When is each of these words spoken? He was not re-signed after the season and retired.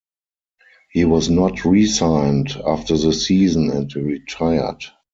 He 0.89 1.05
was 1.05 1.29
not 1.29 1.63
re-signed 1.63 2.57
after 2.65 2.97
the 2.97 3.13
season 3.13 3.69
and 3.69 3.93
retired. 3.95 4.83